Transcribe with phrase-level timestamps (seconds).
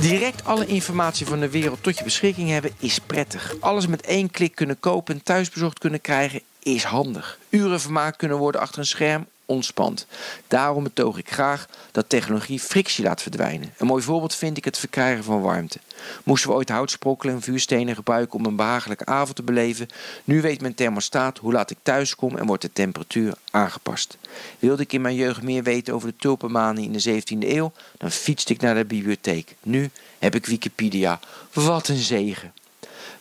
[0.00, 3.54] Direct alle informatie van de wereld tot je beschikking hebben is prettig.
[3.60, 7.38] Alles met één klik kunnen kopen en thuisbezorgd kunnen krijgen is handig.
[7.48, 10.06] Uren vermaakt kunnen worden achter een scherm ontspant.
[10.48, 13.72] Daarom betoog ik graag dat technologie frictie laat verdwijnen.
[13.78, 15.78] Een mooi voorbeeld vind ik het verkrijgen van warmte.
[16.24, 19.88] Moesten we ooit houtsprokkelen en vuurstenen gebruiken om een behagelijke avond te beleven?
[20.24, 24.18] Nu weet mijn thermostaat hoe laat ik thuis kom en wordt de temperatuur aangepast.
[24.58, 27.72] Wilde ik in mijn jeugd meer weten over de tulpenmanen in de 17e eeuw?
[27.98, 29.54] Dan fietste ik naar de bibliotheek.
[29.62, 31.20] Nu heb ik Wikipedia.
[31.52, 32.52] Wat een zegen.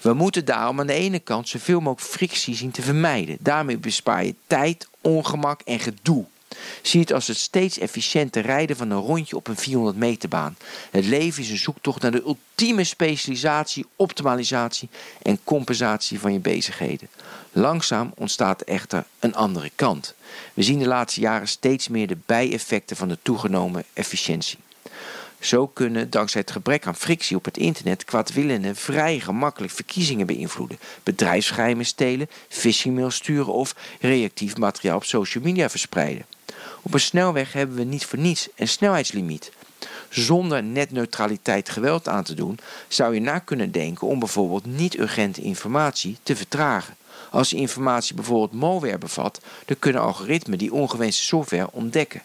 [0.00, 3.36] We moeten daarom aan de ene kant zoveel mogelijk frictie zien te vermijden.
[3.40, 6.24] Daarmee bespaar je tijd, ongemak en gedoe.
[6.82, 10.56] Zie het als het steeds efficiënter rijden van een rondje op een 400 meter baan.
[10.90, 14.88] Het leven is een zoektocht naar de ultieme specialisatie, optimalisatie
[15.22, 17.08] en compensatie van je bezigheden.
[17.52, 20.14] Langzaam ontstaat echter een andere kant.
[20.54, 24.58] We zien de laatste jaren steeds meer de bijeffecten van de toegenomen efficiëntie.
[25.40, 30.78] Zo kunnen dankzij het gebrek aan frictie op het internet kwaadwillenden vrij gemakkelijk verkiezingen beïnvloeden,
[31.02, 36.26] bedrijfsgeheimen stelen, phishingmail sturen of reactief materiaal op social media verspreiden.
[36.82, 39.52] Op een snelweg hebben we niet voor niets een snelheidslimiet.
[40.08, 42.58] Zonder netneutraliteit geweld aan te doen,
[42.88, 46.96] zou je na kunnen denken om bijvoorbeeld niet-urgente informatie te vertragen.
[47.30, 52.22] Als die informatie bijvoorbeeld malware bevat, dan kunnen algoritmen die ongewenste software ontdekken.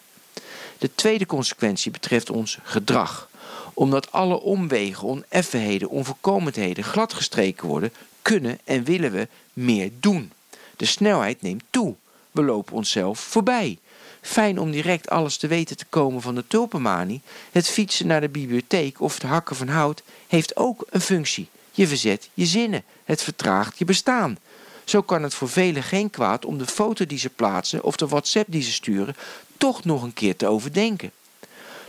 [0.78, 3.28] De tweede consequentie betreft ons gedrag.
[3.74, 10.32] Omdat alle omwegen, oneffenheden, onvolkomenheden gladgestreken worden, kunnen en willen we meer doen.
[10.76, 11.94] De snelheid neemt toe.
[12.30, 13.78] We lopen onszelf voorbij.
[14.20, 17.20] Fijn om direct alles te weten te komen van de tulpenmanie.
[17.52, 21.48] Het fietsen naar de bibliotheek of het hakken van hout heeft ook een functie.
[21.70, 22.84] Je verzet je zinnen.
[23.04, 24.38] Het vertraagt je bestaan.
[24.84, 28.06] Zo kan het voor velen geen kwaad om de foto die ze plaatsen of de
[28.08, 29.16] WhatsApp die ze sturen
[29.56, 31.10] toch nog een keer te overdenken.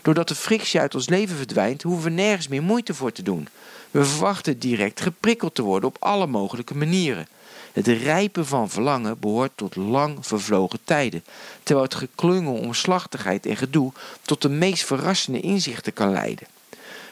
[0.01, 3.47] Doordat de frictie uit ons leven verdwijnt, hoeven we nergens meer moeite voor te doen.
[3.91, 7.27] We verwachten direct geprikkeld te worden op alle mogelijke manieren.
[7.71, 11.23] Het rijpen van verlangen behoort tot lang vervlogen tijden,
[11.63, 16.47] terwijl het geklungel om slachtigheid en gedoe tot de meest verrassende inzichten kan leiden.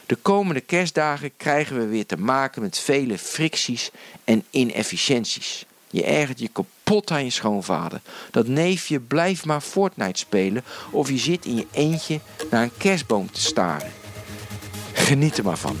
[0.06, 3.90] De komende kerstdagen krijgen we weer te maken met vele fricties
[4.24, 5.66] en inefficiënties.
[5.94, 8.00] Je ergert je kapot aan je schoonvader.
[8.30, 13.30] Dat neefje blijft maar Fortnite spelen of je zit in je eentje naar een kerstboom
[13.30, 13.90] te staren.
[14.92, 15.76] Geniet er maar van.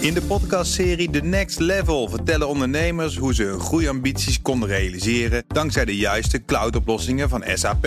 [0.00, 5.84] In de podcastserie The Next Level vertellen ondernemers hoe ze hun groeiambities konden realiseren dankzij
[5.84, 7.86] de juiste cloudoplossingen van SAP.